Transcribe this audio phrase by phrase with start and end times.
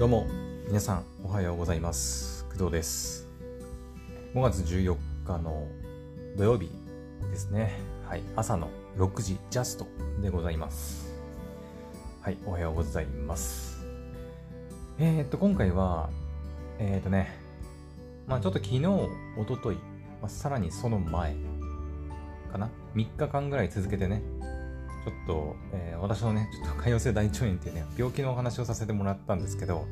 [0.00, 0.26] どうも
[0.66, 2.46] 皆さんおはようございます。
[2.46, 3.28] 工藤です。
[4.34, 4.96] 5月14
[5.26, 5.68] 日の
[6.38, 6.70] 土曜日
[7.30, 7.74] ですね。
[8.08, 8.22] はい。
[8.34, 9.86] 朝の6時ジャスト
[10.22, 11.12] でございます。
[12.22, 12.38] はい。
[12.46, 13.84] おはようございます。
[14.98, 16.08] えー、っと今回は
[16.78, 17.38] えー、っとね
[18.26, 21.36] まあちょっと昨日おととい、まあ、さらにその前
[22.50, 24.22] かな？3日間ぐらい続けてね
[25.04, 29.86] ちょっと、えー、私のね、ちょっと潰瘍性大腸炎っていうね、病気のお話をさせてもらったんですけど、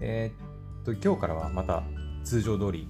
[0.00, 1.82] えー、っと、今日からはまた
[2.24, 2.88] 通常通り、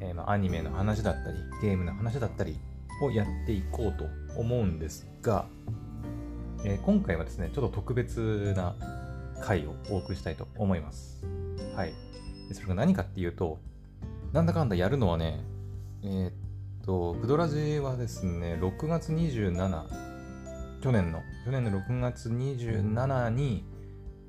[0.00, 2.58] えー、ま、アニメの話だったり、ゲームの話だったり
[3.02, 4.04] をやっていこうと
[4.38, 5.46] 思うんですが、
[6.64, 8.74] え今回はですね、ちょっと特別な
[9.40, 11.22] 回をお送りしたいと思います。
[11.74, 11.92] はい。
[12.52, 13.58] それが何かっていうと、
[14.32, 15.44] なんだかんだやるのはね、
[16.02, 16.32] え
[16.82, 20.13] っと、クドラジはですね、6月27、
[20.84, 23.64] 去年の、去年の6月27に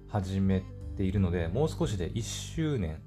[0.07, 0.63] 始め
[0.95, 3.01] ているので、もう少しで1周年、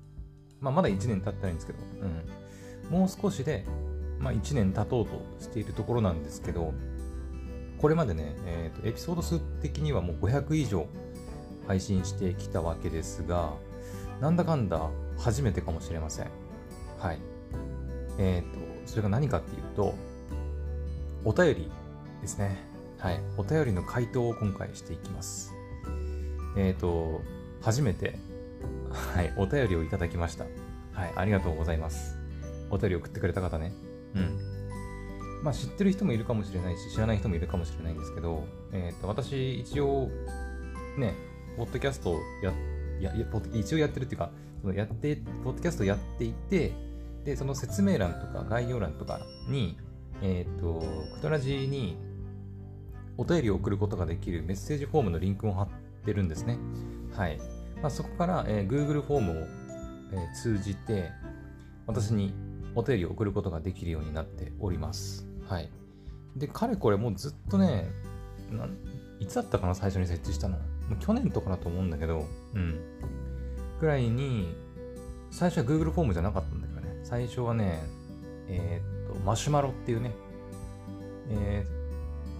[0.60, 3.64] まあ、まだ1年経ってないんですけど、うん、もう少しで、
[4.18, 6.74] まあ、1年経とうとしているところなんですけど、
[7.78, 10.86] これまでね、えーと、エピソード数的にはもう500以上
[11.66, 13.54] 配信してきたわけですが、
[14.20, 16.26] なんだかんだ初めてかもしれません。
[16.98, 17.18] はい。
[18.18, 19.94] えっ、ー、と、それが何かっていうと、
[21.24, 21.72] お便り
[22.20, 22.67] ですね。
[22.98, 25.54] はい、お便りの回答を今回していきます。
[26.56, 27.22] えっ、ー、と、
[27.60, 28.18] 初めて、
[28.90, 30.46] はい、お便りをいただきました。
[30.92, 32.18] はい、ありがとうございます。
[32.70, 33.72] お便り送ってくれた方ね。
[34.16, 35.44] うん。
[35.44, 40.10] まあ、知ってる人もいるかもしれないし、知らない人もいるかもしれないんですけど、えっ、ー、と、私、一応、
[40.96, 41.14] ね、
[41.56, 42.52] ポッドキャストや、
[43.00, 46.72] や、や一応やってるっていうか、そのやって、ポッドキャストやっていて、
[47.24, 49.78] で、その説明欄とか概要欄とかに、
[50.20, 50.82] えっ、ー、と、
[51.14, 52.07] クトラジーに
[53.18, 55.68] お便りを送ることができるメッセージフォームのリンクを貼っ
[56.04, 56.58] てるんですね。
[57.14, 57.38] はい。
[57.82, 61.10] まあ、そこから、えー、Google フォームを、えー、通じて、
[61.86, 62.32] 私に
[62.74, 65.26] お便りを送ることができるようになっております。
[65.48, 65.68] はい。
[66.36, 67.90] で、かれこれもうずっとね、
[69.18, 70.56] いつだったかな、最初に設置したの。
[70.56, 70.62] も
[70.94, 72.24] う去年とかだと思うんだけど、
[72.54, 72.80] うん。
[73.80, 74.54] ぐらいに、
[75.30, 77.80] 最初は Google フォームじゃなかったんだけどね、最初はね、
[78.48, 80.12] えー、っと、マシュマロっていうね、
[81.30, 81.77] えー、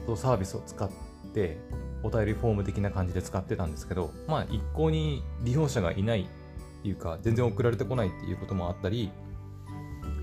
[0.09, 0.91] とサービスを使っ
[1.35, 1.59] て
[2.03, 9.11] お便りフォーム的な感じで使ってたんですけどまあ一向に利用者がいないっていうか全然送られてこないっていうこともあったり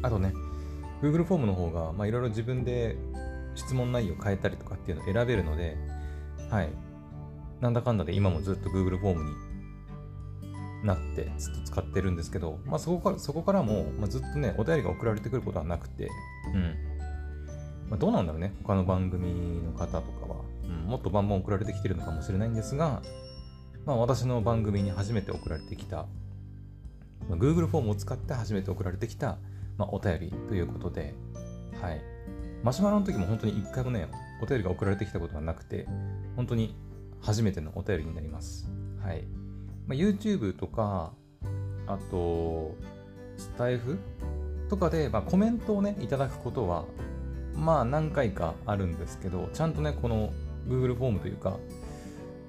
[0.01, 0.33] あとね
[1.01, 2.97] Google フォームの方がまあいろいろ自分で
[3.53, 5.77] 質問内容変えたりとかっていうのを選べるので
[6.49, 6.69] はい。
[7.61, 16.09] なんだかんだで今もずっと Google フォームになってずっと使ってるんですけど、まあ、そこからそこからも、まあ、ずっとねお便りが送られてくることはなくて
[16.53, 16.94] うん。
[17.89, 23.01] まあ、どうなんだろうね、他の番組の方とかは、うん、もっとバンバン送られてきてるのかもしれないんですが、
[23.85, 26.07] まあ、私の番組に初めて送られてきた、
[27.29, 29.37] まあ、Google フォームを使って初めて送られてきた、
[29.77, 31.13] まあ、お便りということで、
[31.81, 32.01] はい。
[32.63, 34.07] マシュマロの時も本当に一回もね、
[34.41, 35.87] お便りが送られてきたことがなくて、
[36.35, 36.75] 本当に
[37.21, 38.67] 初めてのお便りになります。
[39.01, 39.23] はい。
[39.87, 41.13] まあ、YouTube とか、
[41.85, 42.75] あと、
[43.37, 43.99] スタイフ
[44.69, 46.85] とかで、まあ、コメントをね、いただくことは
[47.55, 50.33] まあ何回かあるんですけど、ちゃんとね、この
[50.67, 51.57] Google フォームというか、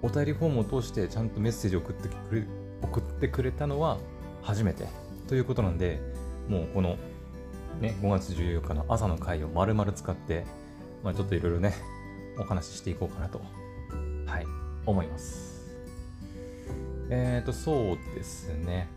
[0.02, 2.44] お便りフォームを通してちゃんとメッセージを送ってくれ
[2.82, 3.98] 送ってくれたのは
[4.42, 4.86] 初めて
[5.28, 6.00] ということなんで、
[6.48, 6.96] もうこの、
[7.80, 10.44] ね、5月14日の朝の回を丸々使って、
[11.02, 11.74] まあ、ちょっといろいろね、
[12.38, 13.40] お話ししていこうかなと、
[14.26, 14.46] はい、
[14.84, 15.56] 思います。
[17.10, 18.88] えっ、ー、と、そうですね。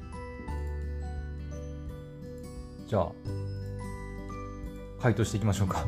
[2.87, 3.11] じゃあ、
[5.01, 5.85] 回答していきましょうか。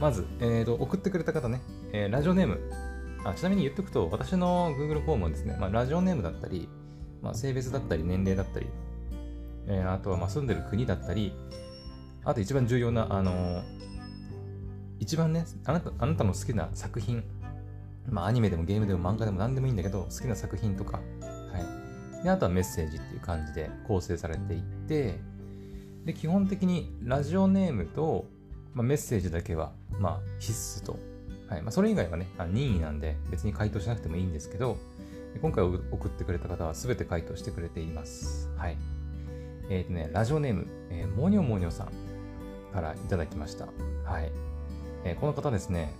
[0.00, 1.60] まず、えーと、送ってくれた方ね、
[1.92, 2.60] えー、ラジオネーム
[3.24, 3.34] あ。
[3.34, 6.68] ちなみに言っとくと、私の Google フォームはですね、まあ、ラジオネームだったり、
[7.22, 8.66] まあ、性別だったり、年齢だったり、
[9.66, 11.32] えー、あとはまあ住んでる国だったり、
[12.24, 13.62] あと一番重要な、あのー、
[14.98, 17.22] 一番ねあなた、あなたの好きな作品、
[18.08, 21.00] まあ、アニメでもゲームでも漫画でも何でもいいんだけど、好きな作品とか、は
[22.20, 22.24] い。
[22.24, 25.20] で、あとはメッセージっていう感じで構成されていって、
[26.04, 28.26] で、基本的にラジオネームと、
[28.74, 30.98] まあ、メッセージだけは、まあ、必須と。
[31.48, 31.62] はい。
[31.62, 34.76] まあ、それ以外はね、任意なんで別に回答しなくてもいいんですけど、
[35.40, 38.50] 今回送ってくれた方は全て回答してくれています。
[38.56, 38.76] はい。
[39.70, 41.88] えっ、ー、とね、ラジオネーム、えー、もにょもにょさん
[42.72, 43.66] からいただきました。
[44.04, 44.30] はい。
[45.04, 45.92] えー、この方ですね、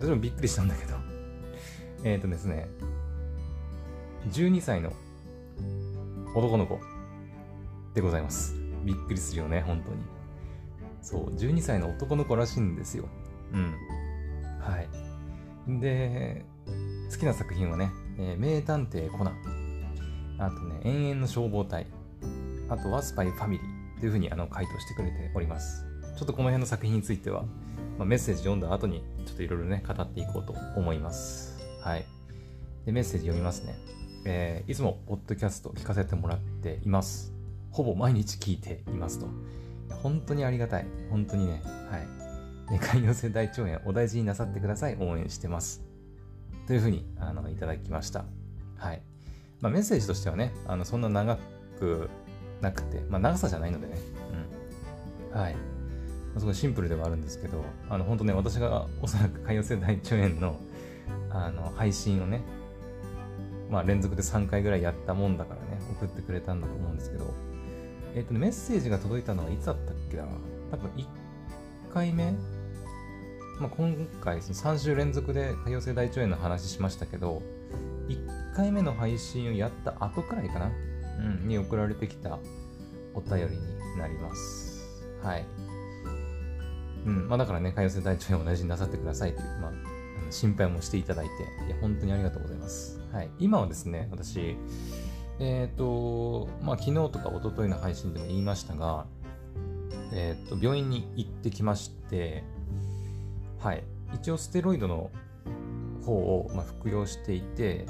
[0.00, 0.94] 私もびっくりしたんだけど、
[2.04, 2.68] えっ、とですね、
[4.30, 4.92] 12歳の
[6.34, 6.80] 男の子
[7.94, 8.61] でございます。
[8.84, 9.96] びっくりするよね、本当に。
[11.00, 13.08] そう、12歳の男の子らしいんですよ。
[13.52, 13.74] うん。
[14.60, 15.80] はい。
[15.80, 16.44] で、
[17.10, 19.62] 好きな作品はね、えー、名探偵コナン。
[20.38, 21.86] あとね、永遠の消防隊、
[22.68, 25.84] あとはスパイファミリーというふうにあの回答してくれております。
[26.16, 27.42] ちょっとこの辺の作品については、
[27.98, 31.60] まあ、メッセージ読んだ後にちょっといろいろね、語っていこうと思います。
[31.80, 32.04] はい。
[32.86, 33.74] で、メッセージ読みますね。
[34.24, 37.32] えー、いつもポッドキャスト聞かせてもらっています。
[37.72, 39.26] ほぼ毎日聞いていますと。
[40.02, 40.86] 本当にありがたい。
[41.10, 41.62] 本当にね。
[41.90, 42.78] はい。
[42.78, 44.96] 海洋性大腸炎お大事になさってください。
[45.00, 45.82] 応援してます。
[46.66, 48.24] というふうにあのいただきました。
[48.76, 49.02] はい。
[49.60, 51.38] まあ、メッセージとしてはね、あのそんな長
[51.78, 52.10] く
[52.60, 53.98] なくて、まあ、長さじゃないのでね。
[55.32, 55.40] うん。
[55.40, 55.56] はい。
[56.38, 60.56] すごいシンプルではあるんですけど、あの本当ね、私がおそらく海洋性大腸炎の
[61.30, 62.42] あの配信をね、
[63.70, 67.32] まあ、連続で3回ぐらいやったもんだからね、送ってくれたんだと思うんですけど、
[68.14, 70.24] えっ、ー、とね、メッセージが届いたのはいつだったっけな？
[70.70, 71.06] 多分1
[71.92, 72.32] 回目？
[73.60, 77.42] まあ、今回その3週連続で多様性大腸炎の話しましたけど、
[78.08, 80.72] 1回目の配信をやった後くらいかな、
[81.20, 82.38] うん、に送られてきた
[83.14, 84.88] お便りになります。
[85.22, 85.46] はい。
[87.06, 89.72] うん、まあだからね、海洋性大腸炎を同じになさってくださいという、まあ、
[90.30, 91.32] 心配もしていただいて、
[91.66, 93.00] いや、本当にありがとうございます。
[93.12, 93.30] はい。
[93.38, 94.56] 今はですね、私、
[95.38, 99.06] えっ、ー、と、まあ昨日とか一昨日の配信でも言いましたが、
[100.12, 102.44] えっ、ー、と、病院に行ってきまして、
[103.60, 103.84] はい。
[104.14, 105.10] 一応ステロイドの
[106.04, 107.86] 方を、まあ、服用していて、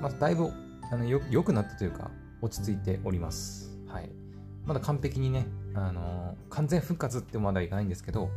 [0.00, 0.50] まあ、だいぶ
[0.90, 3.76] あのよ良くなったというか、落ち着いております。
[3.86, 4.10] はい。
[4.64, 8.30] まだ完璧にね、あのー、完全復活ってまだいかないんですけど、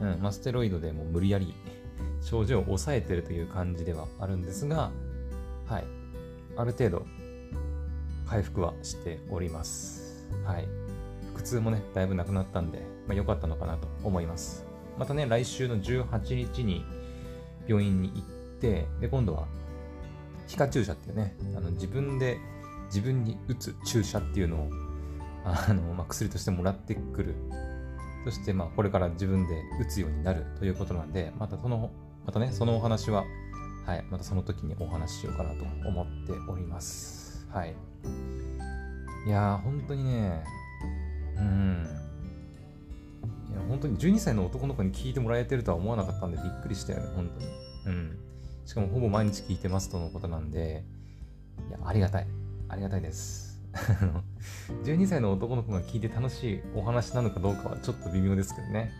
[0.00, 1.54] うん、まあ、ステロイドでも無理やり
[2.20, 4.90] 症状を抑えてるという感じではあるんですが、
[5.66, 5.84] はい。
[6.56, 7.06] ある程度、
[8.26, 10.26] 回復はしております。
[10.44, 10.68] はい。
[11.32, 14.64] 腹痛もね、だいぶなくなったんで、まあ、良かったのかなと思います。
[14.98, 16.84] またね、来週の18日に
[17.66, 18.22] 病院に行っ
[18.60, 19.46] て、で、今度は
[20.46, 22.38] 皮下注射っていうね、あの自分で
[22.86, 24.70] 自分に打つ注射っていうのを、
[25.44, 27.34] あの、まあ、薬としてもらってくる。
[28.24, 31.90] そして、まあ、これから自分で打つようになるということなんで、またその、
[32.24, 33.24] またね、そのお話は、
[33.84, 37.15] はい、またその時にお話ししようかなと思っております。
[37.56, 37.74] はい。
[39.26, 40.44] いやー、本当にね、
[41.38, 41.86] うん
[43.50, 47.46] い、や、本当に12歳の男の子に聞いてもらえてるとは思わなかったんでびっくりしたよね、本当に。
[47.86, 48.18] うん。
[48.66, 50.84] しかもほぼ毎日聞いてますとのことなんで、
[51.70, 52.26] いや、ありがたい。
[52.68, 53.58] ありがたいです。
[54.84, 58.92] 12歳の男の子が聞いて楽しいお話なのかどうかはちょっと微妙ですけどね。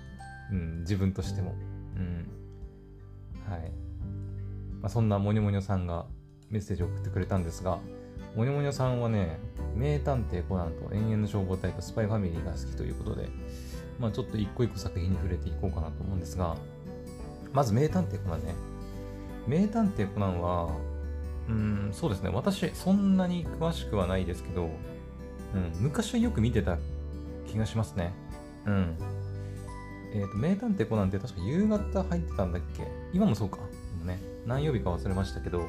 [0.50, 1.54] うん、自分としても。
[1.96, 2.26] うん。
[3.50, 3.70] はい。
[4.80, 6.06] まあ、そんなモニョモニョさんが
[6.48, 7.80] メッセージを送ってくれたんですが、
[8.36, 9.38] モニョモニョさんはね、
[9.74, 13.30] 名探偵コナンと永遠の消防隊とスパイファミリーが好きということで、
[13.98, 16.54] まあ、ちょっと一個一個作品に触れていこうかなと思うんですが、
[17.54, 18.54] まず名探偵コナンね。
[19.48, 20.68] 名探偵コナンは、
[21.48, 22.28] うん、そうですね。
[22.30, 26.76] 私、そんなに詳しくはないですけど、うん、昔はよく見てた
[27.46, 28.12] 気がしますね。
[28.66, 28.96] うん。
[30.12, 32.86] えっ、ー、と、名探偵コナンって確か夕方入ってたんだっけ？
[33.14, 33.60] 今もそうか。
[34.04, 35.62] ね、何曜日か忘れましたけど、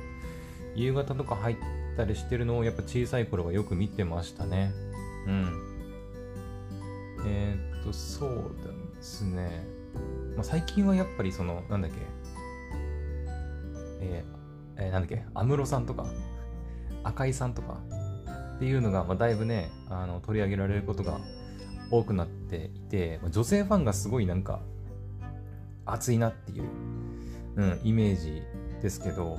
[0.75, 1.55] 夕方とか入っ
[1.97, 4.71] たりしてるのをやっぱ小さい頃はよく見てましたね。
[5.25, 5.63] うん。
[7.25, 8.55] えー、と、そう
[8.97, 9.65] ですね。
[10.35, 11.97] まあ、最近はやっぱりその、なんだっけ、
[14.01, 16.05] えー、えー、なんだっけ、安室さんとか、
[17.04, 17.80] 赤井さんとか
[18.56, 21.19] っていうのが、まあ、だいぶね、あの取り上げられることが
[21.89, 24.59] 多くなっていて、まあ、女性ファンがすごいなんか
[25.85, 26.63] 熱いなっていう、
[27.56, 28.44] うん、イメージ
[28.81, 29.37] ですけど、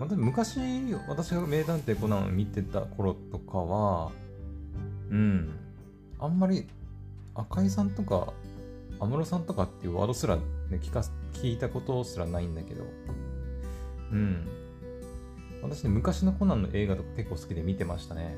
[0.00, 0.58] まあ、昔
[1.08, 4.10] 私が名探偵コナンを見てた頃とかは、
[5.10, 5.50] うん、
[6.18, 6.66] あんまり
[7.34, 8.32] 赤井さんとか
[8.98, 10.42] 安室さんとかっていうワードすら、ね、
[10.72, 11.04] 聞か
[11.34, 12.84] 聞いたことすらないんだけど、
[14.12, 14.48] うん。
[15.62, 18.34] 私ね、昔のコナンの映画とか結構好きで見てましたね。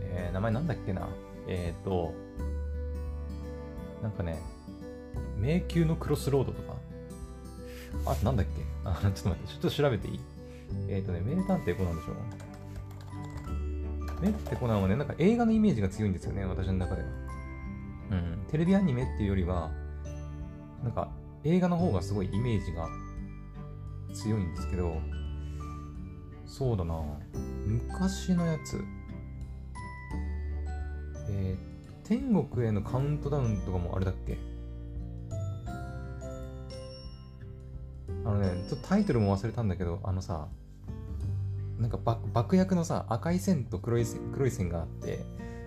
[0.00, 1.08] えー、名前なんだっけな。
[1.46, 2.12] えっ、ー、と、
[4.02, 4.40] なんかね、
[5.38, 6.74] 迷宮のクロスロードとか、
[8.06, 8.62] あなんだっけ？
[8.84, 10.20] あ、 ちょっと待って、ちょっと調べていい？
[10.88, 12.14] えっ、ー、とね、名探偵コナンでしょ
[14.20, 17.08] 名探偵コナンはね、なんか映画のイメージが強いんですよね、私の中では。
[18.10, 19.70] うん、テレビアニメっていうよりは、
[20.82, 21.10] なんか
[21.44, 22.88] 映画の方がすごいイメージが
[24.14, 24.96] 強いんですけど、
[26.46, 27.02] そうだな。
[27.66, 28.82] 昔のやつ、
[31.30, 34.38] えー、天国へのカウントダウンとかもあれだっけ？
[38.24, 40.48] あのね、ちょっとタイトルも忘れたんだけど、あのさ、
[41.78, 41.98] なんか
[42.32, 45.20] 爆薬のさ、赤い線と黒い線黒い線があって、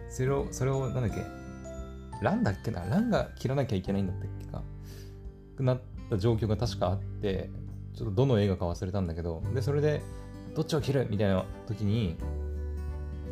[0.10, 1.26] それを、それを、なんだっけ、
[2.22, 4.62] ランだっけなランが切らなきゃいけないんだったっけか
[5.60, 7.50] なった状況が確かあって、
[7.96, 10.02] ちょっとどの映画か忘れたんだけど、で、それで、
[10.56, 12.18] どっちを切るみたいな時に、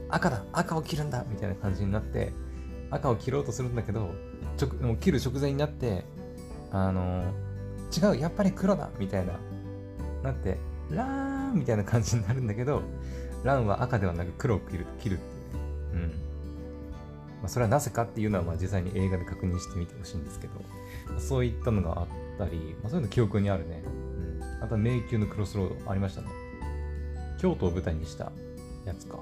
[0.10, 2.34] 赤だ赤を切るんだみたいな感じになって
[2.90, 4.10] 赤を切ろうとするんだけど
[4.58, 6.04] ちょもう切る直前になって
[6.72, 7.32] あの
[7.96, 9.40] 違うやっぱり黒だみたいな。
[10.24, 10.58] なって
[10.90, 12.82] ラーンみたいな感じになるんだけど
[13.44, 15.70] ランは赤ではなく黒を切る切るっていうね。
[15.94, 16.02] うん。
[17.42, 20.54] まあ、それはなぜかっていうのはまあ実際に映画で確認してみてほしいんですけど、
[21.08, 26.28] まあ、そういったのがあったり、まあ、そういうの記憶にあるね、うん、あとは迷宮のクロスロードありましたね。
[27.40, 28.34] 京都を舞台にした
[28.86, 29.20] やつか。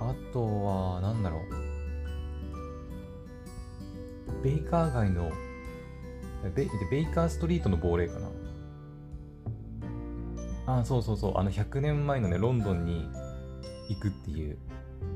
[0.00, 1.42] あとは何だろ
[4.40, 4.42] う。
[4.42, 5.30] ベイカー街の
[6.50, 8.18] ベベイカーストリートの亡霊か
[10.66, 10.78] な？
[10.80, 11.38] あそうそうそう。
[11.38, 13.08] あの100年前のねロンドンに
[13.88, 14.58] 行くっていう。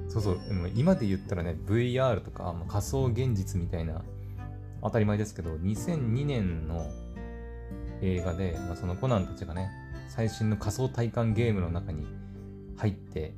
[0.09, 0.41] そうそう。
[0.75, 4.03] 今で言ったらね VR とか仮想現実みたいな
[4.83, 6.87] 当たり前ですけど2002年の
[8.03, 9.71] 映画で、まあ、そのコナンたちがね
[10.09, 12.07] 最新の仮想体感ゲームの中に
[12.77, 13.35] 入って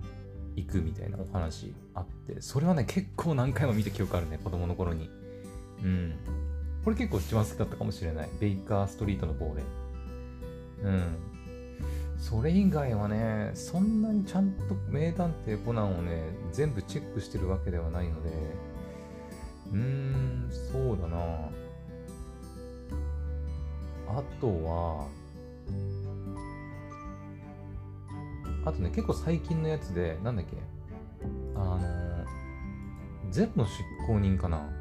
[0.56, 5.08] いくみたいなお話あってそれはね結構何回も見た記憶あるね子供の頃に。
[5.82, 6.16] うん。
[6.84, 8.28] これ結構一番好きだったかもしれない。
[8.40, 9.62] ベイカーストリートの亡霊。
[10.84, 11.16] うん。
[12.18, 18.30] それ以外はね、そんなにちゃんと名探偵コナンをね、全部チェックしてるわけではないので、
[19.72, 21.18] うーん、そうだな。
[24.08, 25.06] あとは、
[28.64, 30.56] あとね、結構最近のやつで、なんだっけ、
[31.54, 31.80] あの、
[33.30, 34.77] ゼロの執行人かな。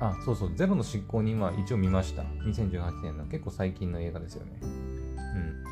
[0.00, 2.22] あ、そうそう、ゼロの執行人は一応見ました。
[2.22, 4.60] 2018年の結構最近の映画ですよね。
[4.62, 5.64] うん。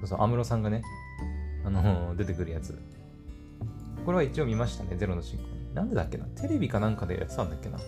[0.00, 0.82] そうそう、安室さんがね、
[1.64, 2.78] あのー、出てくるやつ。
[4.04, 5.74] これは一応見ましたね、ゼロの執行人。
[5.74, 6.24] なんでだっけな？
[6.24, 7.78] テレビかなんかでやってたんだっけな？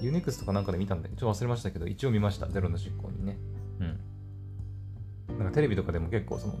[0.00, 1.14] ユネクスとかなんかで見たんだけ？
[1.14, 3.36] ど、ちょっと忘れましたけど、一応見ました、ゼロの執行人ね。
[5.28, 5.38] うん。
[5.38, 6.54] なんかテレビとかでも結構その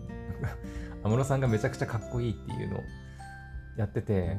[1.04, 2.82] 安室さんがめちゃくちゃかっこいいっていうのを
[3.78, 4.36] やってて、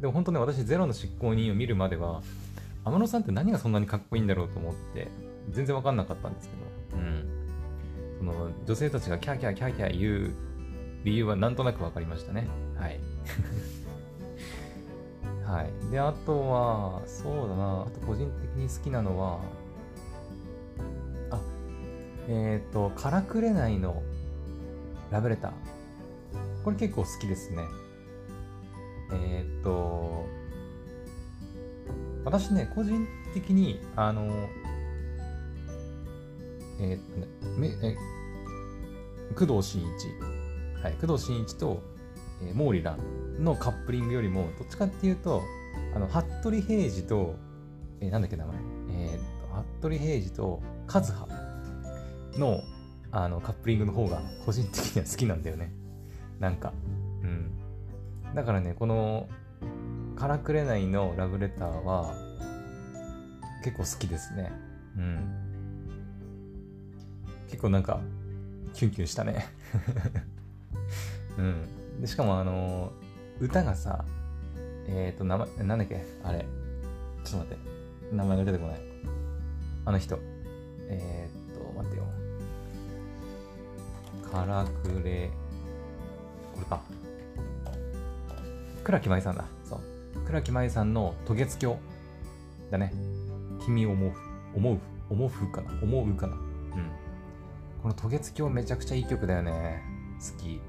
[0.00, 2.22] でも本当ね、私、ゼロの執行人を見るまでは、
[2.84, 5.08] 天野さんって何がそんなにかっこいいんだろうと思って、
[5.50, 6.54] 全然わかんなかったんですけ
[6.96, 7.24] ど、うん。
[8.18, 10.34] その、女性たちがキャーキャーキャーキャー言う
[11.04, 12.48] 理由はなんとなくわかりましたね。
[12.76, 12.98] はい。
[15.44, 15.70] はい。
[15.90, 19.40] で、あとは、そうだな、あと個人的に好きなのは、
[21.30, 21.40] あ、
[22.28, 24.02] えっ、ー、と、からくれないの
[25.10, 25.52] ラブレター。
[26.64, 27.64] これ結構好きですね。
[29.12, 30.26] えー、っと、
[32.24, 34.48] 私ね、個人的に、あの、
[36.80, 37.96] えー、っとね、めえ
[39.34, 41.82] 工藤新一、はい、工藤新一と、
[42.42, 42.98] えー、毛利蘭
[43.38, 45.42] のカップリングよりも、どっちかっていうと、
[45.94, 47.34] あの、服部平次と、
[48.00, 48.56] えー、なんだっけ名前、
[48.90, 51.28] え、っと、服部平次と和葉
[52.38, 52.60] の
[53.16, 55.72] あのカップリングの方が個人的には好きなんだよね。
[56.40, 56.72] なんか、
[58.34, 59.28] だからね、この、
[60.16, 62.14] からくれないのラブレターは、
[63.62, 64.52] 結構好きですね。
[64.96, 65.44] うん。
[67.48, 68.00] 結構なんか、
[68.72, 69.46] キュンキュンしたね。
[71.38, 72.00] うん。
[72.00, 72.92] で、しかもあの
[73.40, 74.04] 歌がさ、
[74.88, 76.04] えっ、ー、と、名前、なんだっけ？
[76.24, 76.44] あれ。
[77.24, 78.14] ちょっと待って。
[78.14, 78.80] 名前が出てこない。
[79.84, 80.18] あの人。
[80.88, 82.04] えっ、ー、と、待ってよ。
[84.30, 85.30] からくれ、
[86.52, 86.80] これか。
[88.84, 89.44] 倉木舞さんだ。
[89.64, 89.80] そう。
[90.26, 91.78] 倉木舞さんの渡月橋
[92.70, 92.92] だね。
[93.64, 94.12] 君思う、
[94.54, 94.78] 思う、
[95.10, 96.42] 思うかな思うかなうん。
[97.82, 99.82] この渡月橋めちゃくちゃいい曲だよね。
[100.20, 100.60] 好き。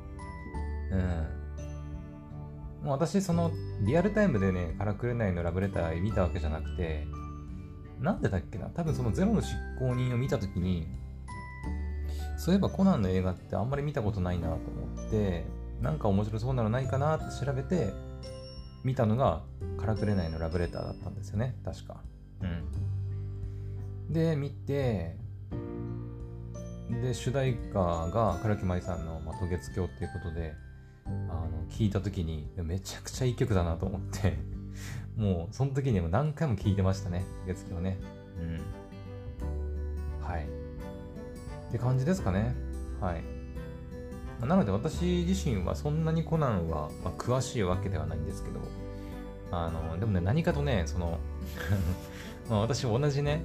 [0.91, 2.85] うん。
[2.85, 7.05] もう私、その、リアルタイムでね、からくれないのラブレター見たわけじゃなくて、
[7.99, 8.67] なんでだっけな？
[8.67, 10.87] 多分そのゼロの執行人を見たときに、
[12.37, 15.45] そういえばコナンの映画ってあんまり見たことないなと思って、
[15.81, 17.93] なんか面白そうなのないかなって調べて、
[18.85, 19.41] 見たのが、
[19.79, 22.03] からくれないのラブレターだったんですよね、確か。
[22.41, 24.13] うん。
[24.13, 25.17] で、見て、
[27.01, 30.53] で、主題歌が唐木舞さんの「まあ、渡月橋」っていうことで、
[31.05, 34.37] あの、聞いた時に、めちゃくちゃいい曲だなと思って
[35.17, 37.97] もう、その時にも何回も聴いてましたね、月橋ね。
[38.39, 40.23] うん。
[40.23, 40.45] はい。
[40.45, 42.55] って感じですかね。
[43.01, 43.34] はい。
[44.41, 48.59] なので私自身はそんなにコナンは、まあ、詳しいわけではないんですけど、
[49.51, 51.19] あの、でもね、何かとね、その
[52.49, 53.43] まあ私同じね、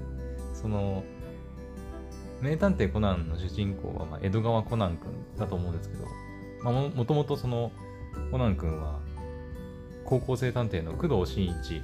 [0.54, 1.04] その、
[2.40, 6.04] 名探偵コナンの主人公は、まあ、江戸川コナン君だと思うんですけど、
[6.62, 7.70] まあ、ももともとその
[8.30, 8.99] コナン君は
[10.04, 11.82] 高校生探偵の工藤新一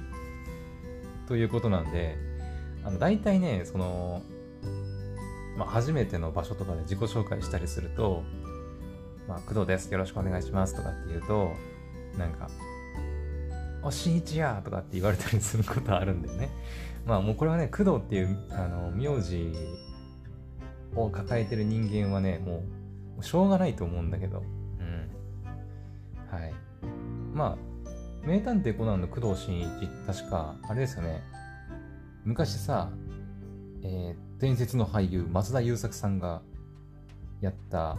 [1.27, 2.17] ということなんで、
[2.83, 4.21] あの大体ね、その、
[5.57, 8.23] まあ、初めての場所とかで自己紹介したりすると、
[9.27, 9.91] まあ、工藤です。
[9.91, 10.75] よろしくお願いします。
[10.75, 11.51] とかって言うと、
[12.17, 12.49] なんか、
[13.83, 16.49] おしんいちやとかって言われたりすることあるんだよね。
[17.05, 19.53] まあもうこれはね、工藤っていうあの名字
[20.95, 22.63] を抱えてる人間はね、も
[23.19, 24.43] うしょうがないと思うんだけど、
[24.79, 25.09] うん。
[26.29, 26.53] はい。
[27.33, 27.57] ま
[28.25, 31.21] あ、名探偵コナンの工藤新一、確か、あれですよね。
[32.25, 32.91] 昔さ、
[33.83, 36.41] えー、伝説の俳優、松田優作さんが
[37.39, 37.97] やった、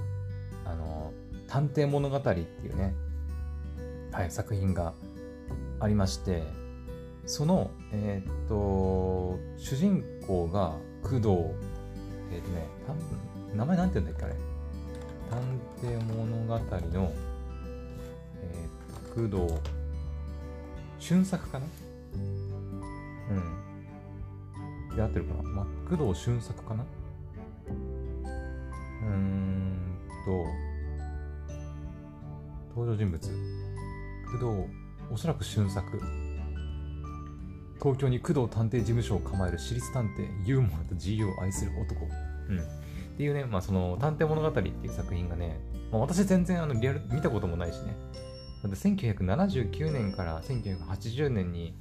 [0.69, 1.13] あの、
[1.47, 2.95] 探偵物語っていうね、
[4.13, 4.93] はい、作品が
[5.81, 6.45] ありまして、
[7.25, 11.29] その、えー、っと、主人公が工藤、
[12.31, 12.67] えー、っとね、
[13.55, 14.35] 名前なんて言うんだっけあれ。
[15.31, 15.41] 探
[15.83, 17.13] 偵物語の、
[18.41, 19.55] えー、工藤、
[20.99, 21.67] 俊作かな？
[23.31, 23.35] う
[24.95, 24.97] ん。
[24.97, 26.85] で合ってるかな、ま工藤俊作かな？
[29.03, 29.48] うん
[30.29, 30.47] と、
[32.69, 33.19] 登場人物。
[34.31, 34.69] 工藤、
[35.11, 36.03] おそらく俊作。
[37.81, 42.07] 東京に工藤探偵事務所を構える私立探偵、ユーモアと自由を愛する男。
[42.51, 42.59] うん。
[42.59, 42.63] っ
[43.17, 45.59] ていうね、まあその探偵物語っていう作品がね、
[45.91, 47.97] まあ、私全然あのリアル見たこともないしね。
[48.63, 51.75] だって1979年から1980年に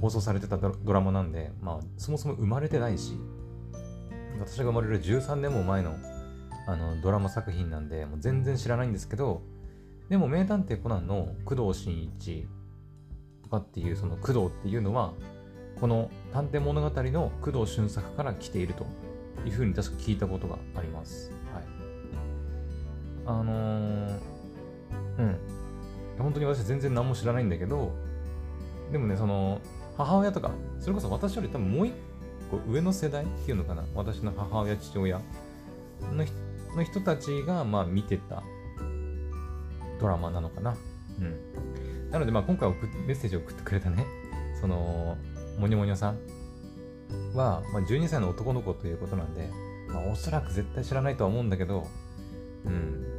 [0.00, 3.18] 放送されてたドラマなんで、まあそもそも生まれてないし、
[4.38, 5.96] 私が生まれる13年も前の
[6.66, 9.42] あのドラマ作品なんで、もう全然知らないんですけど、
[10.08, 12.46] でも名探偵コナンの工藤新一
[13.42, 15.12] とかっていうその工藤っていうのは
[15.80, 18.86] この探偵物語の工藤俊作から来ていると
[19.44, 21.32] いうふうに確か聞いたことがあります。
[21.52, 21.64] はい。
[23.26, 24.18] あのー、
[25.18, 25.38] うん。
[26.18, 27.92] 本当に私全然何も知らないんだけど、
[28.90, 29.60] でもね、その
[29.96, 31.92] 母親とか、それこそ私より多分もう一
[32.50, 33.84] 個上の世代っていうのかな。
[33.94, 35.20] 私の母親、父親
[36.76, 38.42] の人たちがまあ見てた
[40.00, 40.76] ドラマなのかな。
[41.18, 42.10] うん。
[42.10, 42.70] なので、まあ、今回
[43.06, 44.06] メッセージを送ってくれたね、
[44.60, 45.16] その、
[45.58, 46.18] もにょもにょさん
[47.34, 49.50] は、まあ、12歳の男の子ということなんで、
[49.88, 51.86] まあ、おそらく絶対知らないとは思うんだけど、
[52.64, 53.18] うん。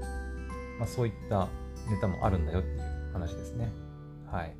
[0.79, 1.49] まあ、そういった
[1.89, 2.81] ネタもあるんだよっていう
[3.13, 3.71] 話ですね。
[4.31, 4.55] はい。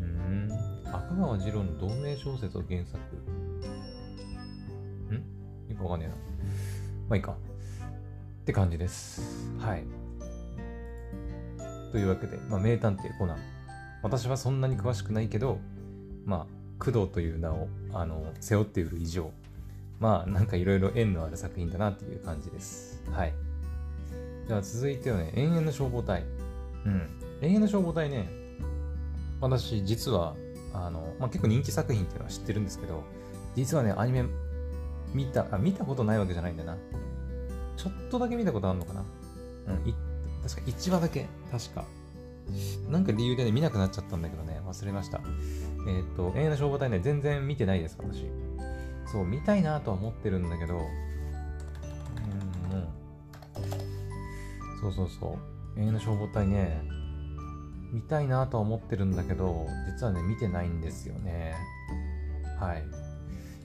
[0.00, 0.48] うん。
[0.86, 2.98] 赤川次郎の同名小説を原作。
[5.10, 5.14] ん？
[5.70, 6.14] よくわかんねえな。
[7.08, 7.32] まあいいか。
[7.32, 9.22] って感じです。
[9.58, 9.84] はい。
[11.92, 13.38] というわけで、まあ、名探偵コナン。
[14.02, 15.58] 私はそんなに詳しくないけど、
[16.26, 19.30] まあ、工藤という名をあの背負っている以上、
[20.00, 23.02] まあ、なんかいろいろ縁のある作品だなっていう感じです。
[23.10, 23.32] はい。
[24.46, 26.24] じゃあ続いてはね、永遠の消防隊。
[26.84, 27.08] うん。
[27.40, 28.28] 永遠の消防隊ね、
[29.40, 30.34] 私実は、
[30.74, 33.04] あの、まあ、結構人気作品っていうのは知ってるんですけど、
[33.54, 34.24] 実はね、アニメ
[35.14, 36.76] 見た、あ、見たことないわけじゃないんだな。
[37.76, 39.04] ちょっとだけ見たことあるのかな
[39.68, 39.94] うん、い
[40.42, 41.84] 確か1話だけ、確か。
[42.90, 45.20] なんか理由でね、見なくなっちゃったんだけどね、忘れました。
[45.88, 48.26] えっ、ー、と、永遠の消防隊ね、全然見てないです、私。
[49.10, 52.88] そう、見たいなとは思ってるんだけど、うん、もう。
[54.80, 55.38] そうそうそ
[55.76, 55.80] う。
[55.80, 56.82] 永遠の消防隊ね、
[57.92, 61.54] 見たいなとは思ってるんだけど、実はね、見てないんですよね。
[62.60, 63.03] はい。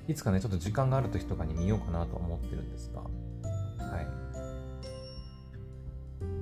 [0.09, 3.07] いつかね、ちょっと時間がある時とかに見ようかなと思ってるんですが、は
[4.01, 4.07] い。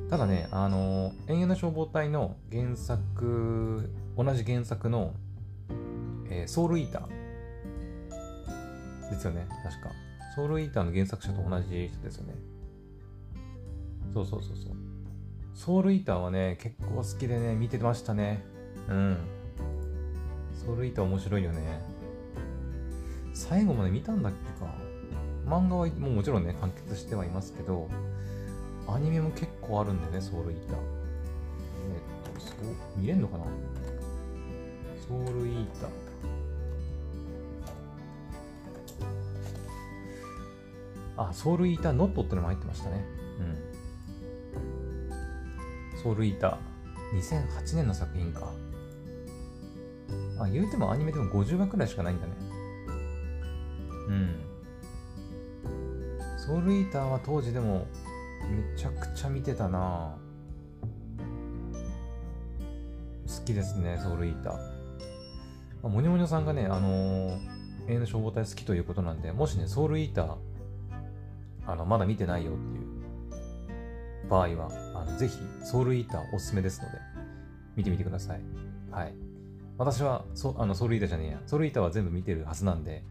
[0.09, 5.13] ただね、あの、永遠の消防隊の原作、同じ原作の、
[6.29, 7.09] えー、ソウルイーター
[9.09, 9.89] ですよね、確か。
[10.33, 12.35] ソウルイーターの原作者と同じ人ですよね。
[14.13, 14.71] そうそうそうそう。
[15.53, 18.45] ソウルイーターはね、結構好きでね、見てましたね。
[18.87, 19.17] うん。
[20.53, 21.96] ソウルイーター面白いよね。
[23.37, 24.73] 最後まで見たんだっけか。
[25.45, 27.87] 漫画はもうもちろんね、完結してはいますけど、
[28.87, 30.75] アニメも結構あるんでね、ソウルイーター。
[30.75, 33.45] えっと、そう、見れんのかな
[35.07, 35.89] ソウルイーター。
[41.29, 43.05] あ、ソウルイーターノットってのも入ってましたね。
[45.93, 46.01] うん。
[46.01, 47.19] ソウルイーター。
[47.19, 48.51] 2008年の作品か。
[50.39, 52.46] あ、言うてもアニメでも50話くらいしかないんだね。
[54.07, 54.35] うん。
[56.37, 57.87] ソウルイーターは当時でも
[58.49, 60.15] めちゃくちゃ見てたな
[63.27, 64.53] 好きですね、ソウルイーター。
[65.83, 67.39] あ、もにょもにょさんがね、あのー、
[67.89, 70.35] 永遠の消防隊好きということなんで、もしね、ソウルイーター、
[71.65, 76.97] あの、まだ見てないよっていう場合は、あのぜひ、ソウルイーターおすすめですので、
[77.75, 78.41] 見てみてください。
[78.91, 79.13] はい。
[79.77, 81.41] 私は、そあのソウルイーターじゃねえや。
[81.45, 83.03] ソウルイーターは全部見てるはずなんで、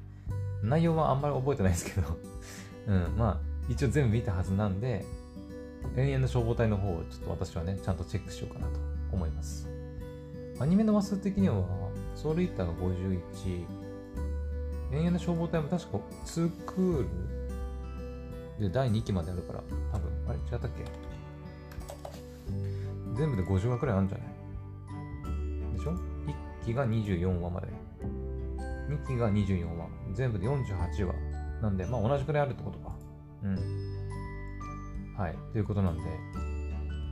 [0.62, 2.16] 内容はあんまり覚えてないですけど
[2.88, 3.38] うん、まあ、
[3.68, 5.04] 一応全部見たはずなんで、
[5.96, 8.72] 永遠の消防隊の方をちょっと私はね、ちゃんとチェックしようかなと
[9.12, 9.68] 思います。
[10.58, 11.62] アニメの話数的には、
[12.14, 13.66] ソウルイーターが51、
[14.92, 16.98] 永遠の消防隊も確か2クー
[18.58, 20.84] ルで第2期まであるから、多分、あれ違ったっけ？
[23.16, 24.28] 全部で50話くらいあるんじゃない？
[25.76, 27.68] でしょ ?1 期が24話まで。
[28.88, 29.88] 2期が24話。
[30.12, 31.14] 全部で48話。
[31.62, 32.94] なんで、まあ同じくらいあるってことか。
[33.42, 33.56] うん。
[35.16, 35.34] はい。
[35.52, 36.02] ということなんで、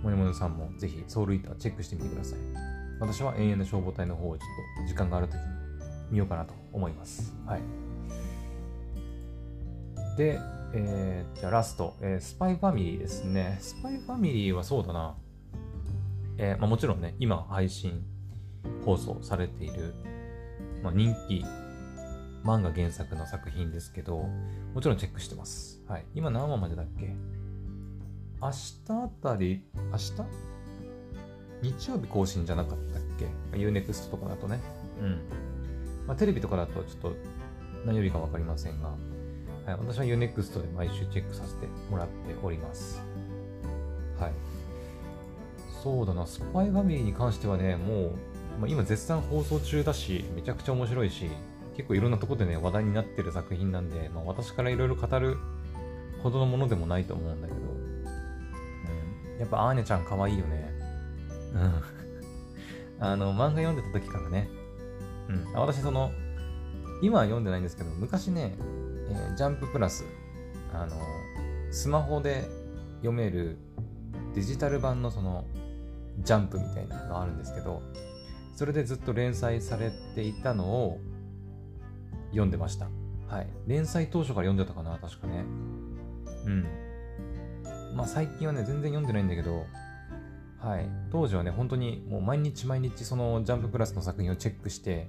[0.03, 2.39] モニモニさんもぜひソウルイーターチェックしてみてください。
[3.01, 4.45] 私は永遠の消防隊の方をちょ
[4.83, 5.43] っと時間があるときに
[6.11, 7.35] 見ようかなと思います。
[7.47, 7.63] はい。
[10.17, 10.39] で、
[10.75, 13.59] えー、じゃあラスト、えー、スパイファミリーですね。
[13.61, 15.17] スパイファミリーはそうだな。
[16.37, 18.03] えー、まあ、もちろんね、今配信
[18.85, 19.95] 放送されている、
[20.83, 21.45] まあ、人気
[22.45, 24.19] 漫画原作の作品ですけど、
[24.75, 25.83] もちろんチェックしてます。
[25.89, 26.05] はい。
[26.15, 27.15] 今何話までだっけ？
[28.41, 30.13] 明日あたり、明日？
[31.63, 34.61] 日曜日更新じゃなかったっけ ?Unext とかだとね。
[35.01, 35.21] うん。
[36.07, 37.13] まあ、テレビとかだとちょっと
[37.87, 38.99] 何曜日かわかりませんが、はい、
[39.79, 43.01] 私は Unext で毎週チェックさせてもらっております。
[44.21, 44.33] はい。
[45.83, 48.11] そうだな、スパイファミリーに関してはね、もう、
[48.61, 51.31] まあ、今絶賛放送中だし、めちゃくちゃ面白いし、
[51.77, 55.37] 結構いろんなとこでね、話題になってる作品なんで、まあ、私からいろいろ語る
[56.23, 60.73] ほどのものでもないと思うんだけど、うん、やっぱアーニャちゃん可愛いよね。
[61.55, 61.83] うん。
[63.05, 64.49] あの、漫画読んでた時からね、
[65.29, 66.11] うん、私その、
[67.03, 68.57] 今は読んでないんですけど、昔ね、
[69.11, 70.05] えー、ジャンププラス、
[70.73, 70.97] あの、
[71.71, 72.49] スマホで
[72.99, 73.59] 読める
[74.35, 75.45] デジタル版のその
[76.21, 77.83] ジャンプみたいなのがあるんですけど、
[78.55, 81.01] それでずっと連載されていたのを
[82.35, 82.89] 読んでました。
[83.29, 83.49] はい。
[83.67, 85.45] 連載当初から読んでたかな、確かね。
[86.47, 86.67] うん。
[87.97, 89.65] まあ最近はね、全然読んでないんだけど、
[90.59, 90.89] はい。
[91.11, 95.09] 当時はね、本当にもう毎日毎日そのジャンププラスの作品をチェックして、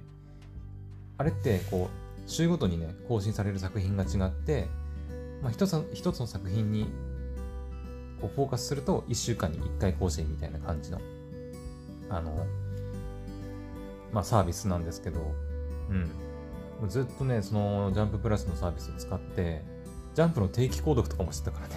[1.18, 4.68] あれってこう、週ごとにね、更新される作品が違って、
[5.42, 6.86] まあ一つ一つの作品に
[8.20, 11.00] こうフォーカスすると1週間に1回更新みたいな感じの、
[12.10, 12.46] あの、
[14.12, 15.20] まあサービスなんですけど、
[15.90, 16.25] うん。
[16.88, 19.62] ずっとね、そのジャンププラスのサービスを使って、
[20.14, 21.74] ジャンプの定期購読とかもしてたからね。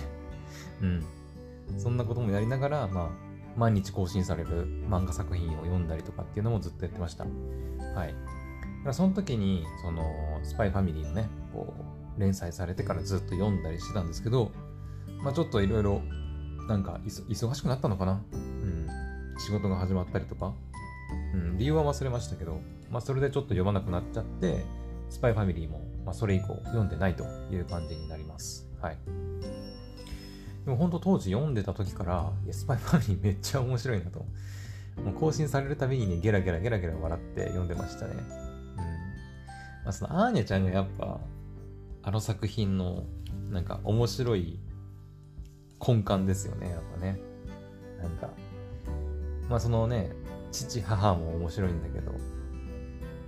[1.71, 1.79] うん。
[1.79, 3.09] そんなこともやりながら、まあ、
[3.55, 7.25] 毎日更新される漫画作品を読んだりとかっていうのもずっとやってました。
[7.25, 8.07] はい。
[8.07, 8.15] だか
[8.85, 10.03] らその時に、その、
[10.43, 11.73] スパイファミリーのね、こ
[12.17, 14.51] う、連載されてからずっと読んだりしてたんですけど、
[15.23, 16.01] まあちょっといろいろ
[16.67, 18.21] なんか忙しくなったのかな？
[18.33, 18.87] うん。
[19.37, 20.53] 仕事が始まったりとか。
[21.33, 22.59] うん、理由は忘れましたけど、
[22.91, 24.65] まあそれでちょっと読まなくなっちゃって、
[25.09, 28.67] スパイファミリーも、まあそれ以降読んでないという感じになります。
[28.81, 28.97] はい。
[30.65, 34.19] でも本当当時読んでた時から、いや、スパイファミリーめっちゃ面白いなと。
[35.03, 38.13] もう更新されるたびにね、ゲラゲラゲラゲラ笑って読んでましたね。
[38.13, 38.25] うん。
[38.25, 38.25] ま
[39.87, 41.19] あそのアーニャちゃんがやっぱ、
[42.03, 43.03] あの作品の
[43.49, 44.59] なんか面白い
[45.85, 47.19] 根幹ですよね、やっぱね。
[48.01, 48.29] なんか、
[49.49, 50.11] まあそのね、
[50.51, 52.11] 父、母も面白いんだけど、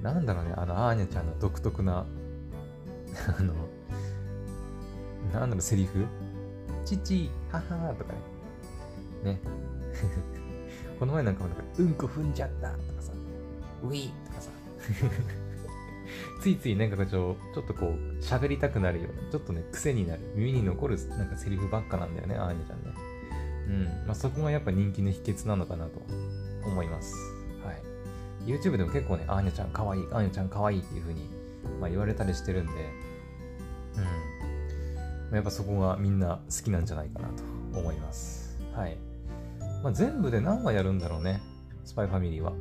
[0.02, 2.06] なんだろうね、あの、アーニャちゃんの独特な、
[3.38, 3.54] あの、
[5.32, 6.06] なんだろう、セリフ
[6.86, 8.14] 父、母とか
[9.24, 9.34] ね。
[9.34, 9.40] ね。
[11.00, 13.14] この前なんかもなんか、うんこ踏んじゃったとかさ、
[13.84, 14.50] ウィーとかさ。
[16.42, 22.94] ついついなんかちょちょっとこう喋りたくなるような、ちょっとね、癖になる、耳に残るなんかセリフばっかなんだよね、アーニャちゃんね。
[23.68, 24.08] うん。
[24.08, 26.02] まあ、そこがやっぱ人気の秘訣なのかなと
[26.66, 27.16] 思います。
[28.46, 31.30] YouTube でも結構ね、アーニャちゃんかわいい、アーニャちゃんかわいいっていう風に、
[31.80, 32.72] まあ、言われたりしてるんで、
[35.30, 35.36] うん。
[35.36, 37.44] やっぱそこがみんな好きなんじゃないかなと
[37.80, 38.58] 思います。
[38.74, 38.98] はい。
[39.84, 41.42] まあ、全部で何話やるんだろうね、
[41.86, 42.52] スパイファミリーは。
[42.52, 42.56] う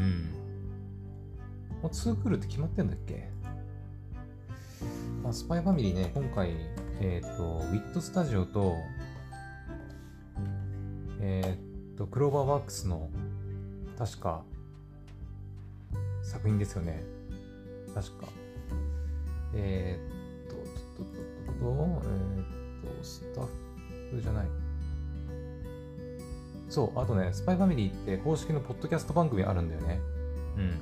[0.00, 0.30] ん。
[1.82, 3.28] もう2クールって決まってんだっけ？
[5.22, 6.50] まあ、スパイファミリーね、今回、
[7.00, 8.74] えっ、ー、と、ウィットスタジオと、
[11.20, 13.10] えっ、ー、と、クローバーワークスの、
[13.98, 14.44] 確か、
[16.34, 17.04] 作品ですよね。
[17.94, 18.26] 確か。
[19.54, 21.10] えっ、ー、と、と、と、
[21.60, 23.46] と、と、えっ、と、スタッ
[24.10, 24.46] フじゃない。
[26.68, 30.00] そう、あとね、スパイファミリーって公式のポッドキャスト番組あるんだよね。
[30.56, 30.74] うん。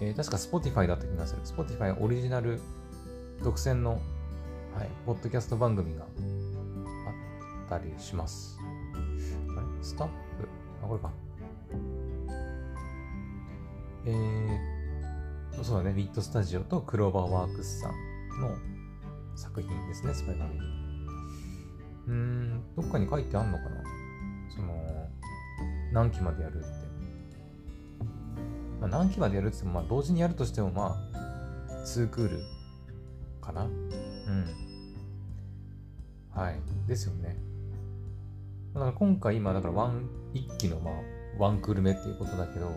[0.00, 1.42] えー、確か Spotify だった気がする。
[1.42, 2.58] Spotify オリジナル
[3.44, 4.00] 独占の、
[4.74, 8.58] はい、ポッドキャスト番組があったりします。
[8.94, 9.66] あれ？
[9.82, 10.14] スタッフ？
[10.82, 11.12] あ、これか。
[14.06, 17.92] えー、そうだね、ビットスタジオとクローバーワークスさん
[18.40, 18.56] の
[19.36, 20.70] 作品ですね、スパイファミリー。
[22.08, 23.70] うーん、どっかに書いてあんのかな？
[24.54, 25.08] その、
[25.92, 26.66] 何期までやるって。
[28.80, 30.98] まあ、何期までやるって言っても、まあ、同時にやるとしても、まあ、
[31.84, 32.40] 2クール
[33.40, 33.64] かな？
[33.64, 33.70] うん。
[36.34, 36.60] はい。
[36.88, 37.36] ですよね。
[38.72, 40.94] だから今回今、だからワン、一期のまあ、
[41.38, 42.70] ワンクール目っていうことだけど、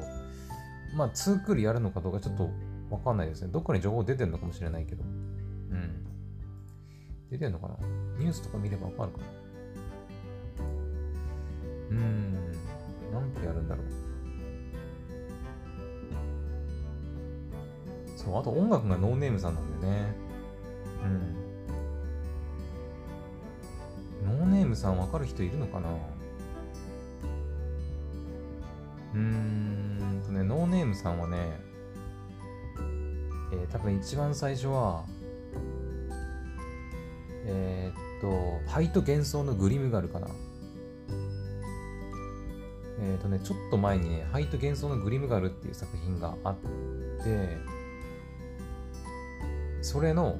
[0.93, 2.49] まあ、2クールやるのかどうかちょっと
[2.89, 3.47] わかんないですね。
[3.51, 5.03] どっかに情報出てるのかもしれないけど。
[5.03, 6.05] うん。
[7.31, 7.75] 出てるのかな？
[8.19, 9.23] ニュースとか見ればわかるかな
[11.89, 12.51] うーん。
[13.11, 13.85] 何てやるんだろう。
[18.15, 20.13] そう、あと音楽がノーネームさんなんでね。
[24.23, 24.39] うん。
[24.39, 25.89] ノーネームさんわかる人いるのかな？
[25.89, 29.82] うーん
[30.33, 31.59] ね、ノーネームさんはね、
[33.51, 35.05] えー、多分一番最初は、
[37.45, 40.27] えー、っと、ハイと幻想のグリムガルかな。
[42.99, 46.55] えー、っとね、ちょっと前にね、ハイと幻想のグリムガルっていう作品があっ
[47.23, 47.57] て、
[49.81, 50.37] それの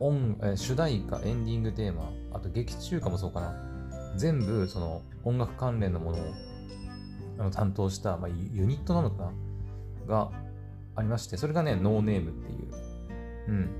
[0.00, 3.54] 音、えー、主題歌、エンディングテーマ、あと劇中歌もそうかな。
[4.16, 6.20] 全部その音楽関連のものを
[7.38, 9.32] あの担当した、まあ、ユニットなのかな？
[10.06, 10.30] が
[10.96, 12.68] ありまして、それがね、ノーネームっていう、
[13.48, 13.70] うん、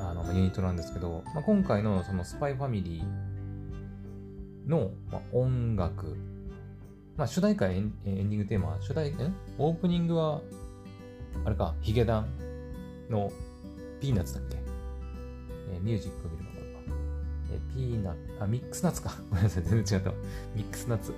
[0.00, 6.16] あの、ユニットなんですけど、まあ、今回のそのスパイファミリーの、まあ、音楽、
[7.16, 9.14] まあ、主題歌エンエンディングテーマ、主題、え？
[9.58, 10.40] オープニングは、
[11.44, 12.28] あれか、ヒゲダン
[13.10, 13.32] の
[14.00, 14.58] ピーナッツだっけ、
[15.72, 16.94] えー、ミュージックを見ればこれか。
[17.52, 19.12] えー、ピーナッツ、あ、ミックスナッツか。
[19.28, 20.10] ごめんなさい、全然違った。
[20.54, 21.14] ミックスナッツ。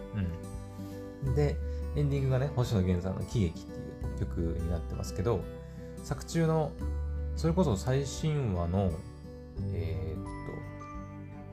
[1.26, 1.34] うん。
[1.34, 1.56] で、
[1.94, 5.40] エンディングがね、星野源さんの喜劇っていう曲になってますけど、
[6.02, 6.72] 作中の、
[7.36, 8.90] それこそ最新話の、
[9.72, 10.30] えー、っと、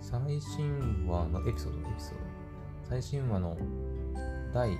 [0.01, 2.17] 最新話のエピソード、エピソード。
[2.89, 3.57] 最新話の
[4.53, 4.71] 第、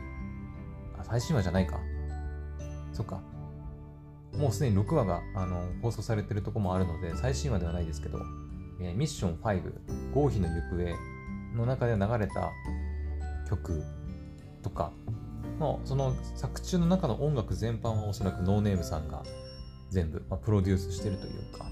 [0.98, 1.80] あ、最新話じゃないか。
[2.93, 3.22] そっか。
[4.38, 8.19] もうすでに6話があの放送されてるとこもあるので、最新話ではないですけど、
[8.82, 9.74] えー、ミッション5、
[10.13, 12.52] 合否の行方の中で流れた
[13.50, 13.84] 曲
[14.62, 14.91] とか、
[15.60, 19.24] まあ、その作中の中の音楽全般はおそらくノーネームさんが
[19.89, 21.65] 全部、まあ、プロデュースしてるというか、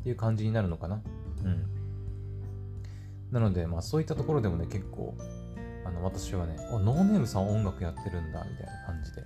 [0.00, 1.00] っていう感じになるのかな。
[1.44, 1.72] うん。
[3.30, 5.14] なので、まあそういったところでもね、結構、
[5.86, 9.22] あの、私はね、ノーネームさん音楽やってるんだ、みたいな感じで、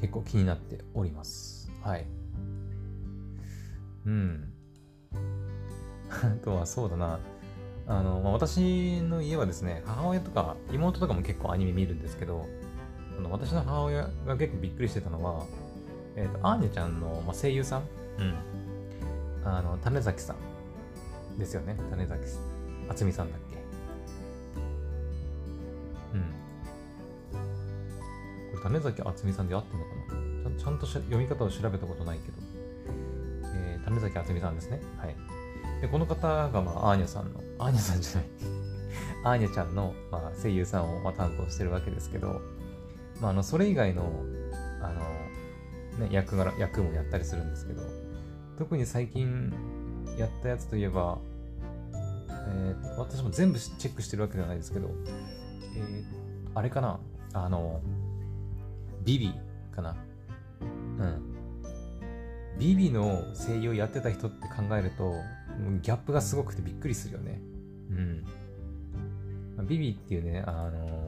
[0.00, 1.70] 結構気になっております。
[1.82, 2.06] はい。
[4.06, 4.52] うん。
[6.10, 7.18] あとはそうだな。
[7.86, 12.46] あの、まあ、私の家はですね、母親とか妹とかも結構アニメ見るんですけど、
[13.18, 15.44] あの私の母親が結構びっくりしてたのは、
[16.14, 17.82] えっ、ー、と、アーニャちゃんの、まあ、声優さん、
[18.18, 18.34] うん。
[19.44, 21.76] あの、種崎さんですよね。
[21.90, 22.22] 種崎
[22.88, 23.56] 厚美さんだっけ。
[26.14, 26.22] うん。
[28.50, 32.38] これ、種崎厚美さんで合ってんのかなちゃんと読み方を調べたことないけど。
[33.54, 34.80] えー、種崎厚美さんですね。
[34.98, 35.16] はい。
[35.80, 38.24] で、この方が、まあ、アーニャさんの、アーニャさんじゃない
[39.24, 42.40] アーニャちゃんの、まあ、声優さんを、まあ、担当してるわけですけど、
[43.20, 44.24] まあ、あのそれ以外の
[44.80, 44.92] あ
[45.98, 47.82] の、ね、役柄役もやったりするんですけど
[48.58, 49.52] 特に最近
[50.18, 51.18] やったやつといえば、
[51.90, 54.90] えー、私も全部チェックしてるわけではないですけど、
[55.76, 56.04] えー、
[56.54, 57.00] あれかな？
[57.32, 57.80] あの
[59.04, 59.34] ビビ
[59.74, 59.96] かな？
[60.60, 60.64] う
[61.04, 61.34] ん。
[62.58, 65.14] ビビの声優をやってた人って考えると
[65.82, 67.40] ギャップがすごくてびっくりするよね。
[69.58, 69.66] うん。
[69.66, 71.07] ビビっていうねあの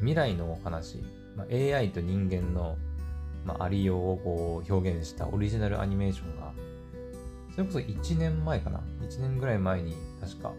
[0.00, 1.02] 未来のお話、
[1.36, 2.76] まあ、AI と人間の、
[3.44, 6.52] まあ、ありようをこう表現したオリジナルアニメーションが、
[7.52, 10.52] それこそ1年前かな ?1 年ぐらい前に確か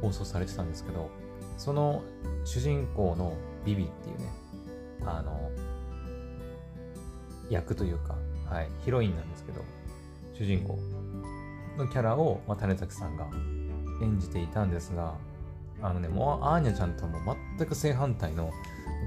[0.00, 1.10] 放送されてたんですけど、
[1.58, 2.02] その
[2.44, 4.32] 主人公のビビっていうね、
[5.04, 5.50] あの、
[7.50, 9.62] 役というか、はい、ヒロインなんですけど、
[10.32, 10.78] 主人公
[11.76, 13.28] のキャラを、まあ、種崎さんが
[14.02, 15.14] 演じていたんですが、
[15.82, 17.20] あのね、もうアーニャちゃんとも
[17.58, 18.50] 全く正反対の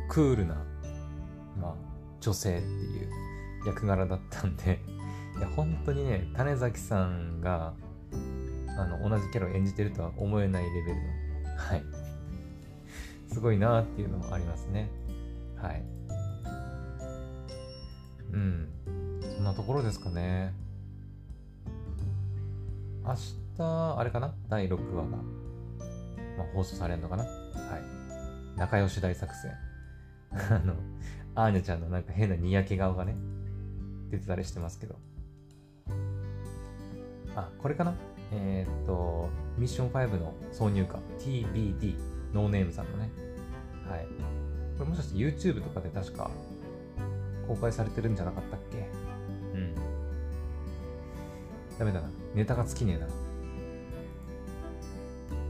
[0.09, 0.55] クールな、
[1.59, 1.75] まあ、
[2.19, 3.09] 女性っていう
[3.65, 4.79] 役柄だったんで、
[5.37, 7.73] いや、本当にね、種崎さんが、
[8.77, 11.01] あの、同じキャラを演じてるとは思えないレベルの、
[11.57, 11.83] はい。
[13.31, 14.89] すごいなっていうのもありますね。
[15.57, 15.83] はい。
[18.31, 18.69] うん。
[19.35, 20.53] そんなところですかね。
[23.03, 24.33] 明日、あれかな？
[24.49, 25.09] 第6話が
[26.37, 27.23] まあ、放送されるのかな？
[27.23, 27.31] はい。
[28.57, 29.51] 仲良し大作戦。
[30.31, 30.75] あの、
[31.35, 33.15] アーニャちゃんのなんか変なにやけ顔がね、
[34.09, 34.95] 出てたりしてますけど。
[37.35, 37.93] あ、これかな？
[38.31, 41.95] えっ、と、ミッション5の挿入歌、TBD、
[42.33, 43.11] ノーネームさんのね。
[43.87, 44.07] はい。
[44.77, 46.31] これもしかして YouTube とかで確か
[47.47, 48.89] 公開されてるんじゃなかったっけ？
[49.53, 49.75] うん。
[51.77, 52.09] ダメだな。
[52.33, 53.07] ネタが尽きねえな。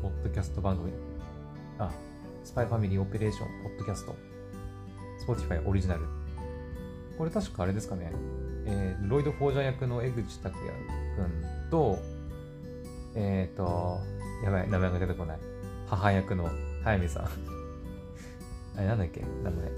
[0.01, 0.91] ポッドキャスト番組。
[1.79, 1.91] あ、
[2.45, 4.15] スパイファミリーオペレーション、ポッドキャスト。
[5.27, 6.01] Spotify オリジナル。
[7.17, 8.12] これ確かあれですかね。
[8.67, 10.71] えー、ロイド・フォージャー役の江口拓也
[11.15, 11.97] くんと、
[13.15, 13.99] えっ、ー、と、
[14.43, 15.39] やばい、名前が出てこない。
[15.88, 16.47] 母役の
[16.84, 17.23] 早見さん。
[18.77, 19.21] あれ、なんだっけ？
[19.43, 19.71] 名前。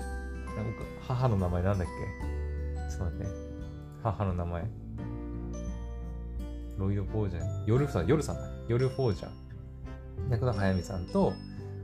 [1.08, 2.98] 母の名前なんだっけ？
[2.98, 3.28] ちょっと待って。
[4.04, 4.66] 母の名前。
[6.78, 8.42] ロイド・フォージャー、夜さん、夜さんだ。
[8.68, 10.32] 夜フォージャー。
[10.32, 11.32] 役の早見さんと、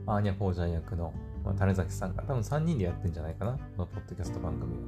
[0.06, 1.12] アーニャ・フォージャー役の、
[1.44, 3.52] まあ、種崎さんが多分3人でやってんじゃないかな。
[3.52, 4.80] このポッドキャスト番組は。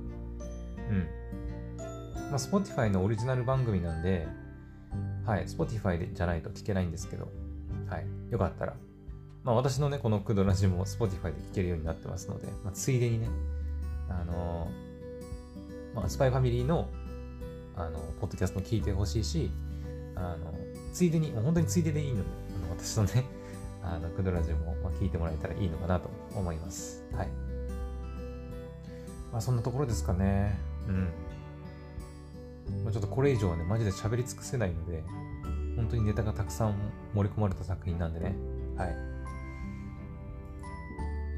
[0.90, 1.26] うん。
[2.30, 4.26] まあ、Spotify のオリジナル番組なんで、
[5.24, 7.28] はい、Spotify でじゃないと聞けないんですけど、
[7.88, 8.74] はい、よかったら、
[9.42, 13.28] まあ私のね、このクドラジも Spotify で聞けるようになってますので、まあ、ついでにね、
[14.08, 16.88] あのー、まあ、スパイファミリーの、
[17.76, 19.50] あの、ポッドキャストも聞いてほしいし、
[20.14, 20.52] あの、
[20.92, 22.22] ついでに、もう本当についででいいので、
[22.64, 23.24] あの私のね、
[23.86, 27.04] あの、クドラジも、まあ、聞いてもらえたらいいのかなと思います。
[27.14, 27.28] はい。
[29.32, 30.58] まあそんなところですかね。
[30.88, 31.08] うん。
[32.84, 35.04] まあ、ちょっとこれ以上はね、マジで喋り尽くせないので、
[35.76, 36.74] 本当にネタがたくさん
[37.14, 38.34] 盛り込まれた作品なんでね、
[38.76, 38.96] はい。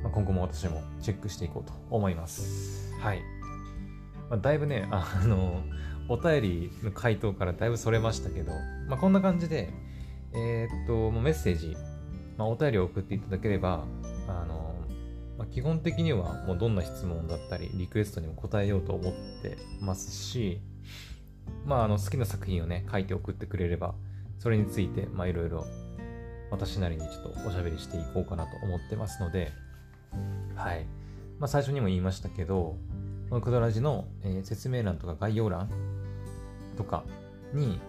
[0.02, 2.94] まあ、今後も私もチェックしていこうと思います。
[3.00, 3.22] はい。
[4.30, 5.62] まあ、だいぶね、あの、
[6.08, 8.52] お便りの回答からだいぶそれましたけど、
[8.88, 9.70] まあ、こんな感じで、
[10.32, 11.76] えー、っと、メッセージ、
[12.38, 13.84] まあ、お便りを送っていただければ、
[14.28, 14.74] あの、
[15.36, 20.60] まあ、基本的にはもうどんな質問だったり、リクエストにも答えようと思ってますし、
[21.66, 23.94] まあ、あの好きな作品をね、書いて送ってくれれば、
[24.38, 25.66] それについて、まあ、いろいろ
[26.50, 29.52] 私なりにちょっとおしゃべりしていこうかなと思ってますので、
[30.54, 30.86] はい。
[31.38, 32.76] まあ、最初にも言いましたけど、
[33.28, 35.68] このクドラジの、えー、説明欄とか概要欄
[36.76, 37.04] とか
[37.52, 37.80] に、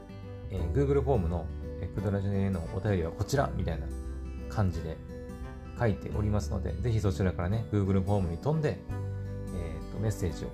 [0.52, 1.46] えー、Google フォームの、
[1.82, 3.88] えー、クドラジへのお便りはこちらみたいな
[4.50, 4.98] 感じで
[5.80, 8.78] 書いておりますので、ぜひそちらからね、Google フォームに飛んで、
[9.56, 10.50] えーとメッセージを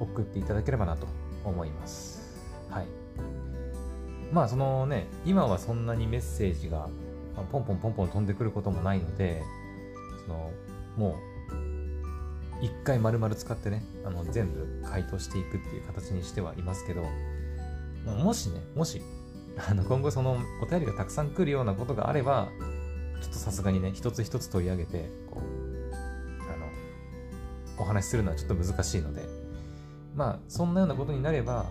[0.00, 1.06] 送っていただければなと
[1.44, 2.22] 思います。
[2.70, 2.86] はい。
[4.32, 6.88] まあそのね、今はそんなにメッセージが
[7.36, 9.42] あポンポンポンポン飛んでくることもないので、
[10.26, 10.50] その
[10.96, 17.04] もう一回丸々使ってね、あの全部回答していくっていう形にしてはいますけど、
[18.06, 19.02] もしね、もし、
[19.68, 22.48] あの今後そのお便りがたくさん来るようなことがあれば、
[23.22, 25.94] ちょっとさすがにね、一つ一つ取り上げて、こう、
[26.52, 26.66] あの、
[27.78, 29.22] お話しするのはちょっと難しいので、
[30.14, 31.66] まあ、そんなようなことになれば、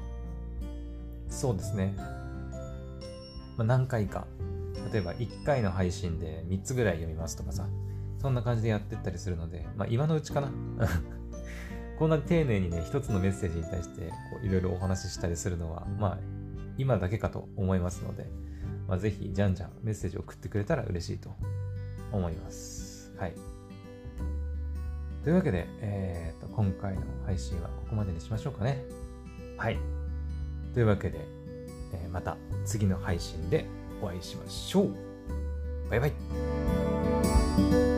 [1.29, 1.93] そうですね。
[1.97, 2.05] ま
[3.59, 4.25] あ、何回か。
[4.91, 7.67] 例えば1回の配信で3つぐらい読みますとかさ。
[8.21, 10.51] そんな感じでやってったりするので、まあ今のうちかな。
[11.97, 14.11] こんな丁寧にね、一つのメッセージに対して
[14.43, 16.19] いろいろお話ししたりするのは、まあ
[16.77, 18.29] 今だけかと思いますので、
[18.91, 21.29] まあ、ぜひじゃんじゃんメッセージを送ってくれたら嬉しいと
[22.11, 23.13] 思います。
[23.17, 23.33] はい。
[25.23, 28.83] というわけで、えーと、今回の配信はここまでにしましょうかね。
[29.55, 29.77] はい。
[30.73, 31.19] というわけで、
[31.93, 33.65] えー、また次の配信で
[34.01, 34.89] お会いしましょう。
[35.89, 37.90] バイバイ。